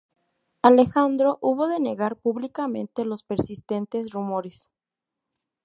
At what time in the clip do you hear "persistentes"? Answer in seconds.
3.21-4.09